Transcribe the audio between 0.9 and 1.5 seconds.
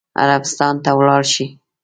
ولاړ شي.